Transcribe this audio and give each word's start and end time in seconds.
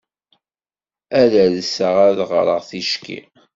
Ad 1.21 1.33
alseɣ 1.43 1.95
ad 2.07 2.13
d-ɣreɣ 2.17 2.61
ticki. 2.69 3.19